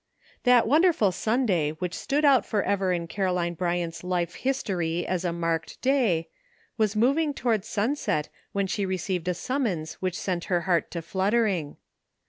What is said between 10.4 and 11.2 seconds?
her heart to